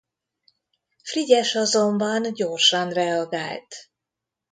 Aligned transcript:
Frigyes 1.03 1.55
azonban 1.55 2.33
gyorsan 2.33 2.89
reagált. 2.89 3.75